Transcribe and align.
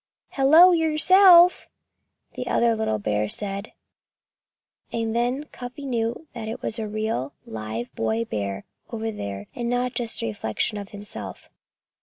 "Hello, 0.29 0.71
yerself!" 0.71 1.69
the 2.33 2.47
other 2.47 2.75
little 2.75 2.97
bear 2.97 3.29
said. 3.29 3.71
And 4.91 5.15
then 5.15 5.43
Cuffy 5.51 5.85
knew 5.85 6.25
that 6.33 6.47
it 6.47 6.63
was 6.63 6.79
a 6.79 6.87
real, 6.87 7.33
live 7.45 7.93
boy 7.93 8.25
bear 8.25 8.65
over 8.89 9.11
there, 9.11 9.45
and 9.53 9.69
not 9.69 9.93
just 9.93 10.23
a 10.23 10.25
reflection 10.25 10.79
of 10.79 10.89
himself. 10.89 11.49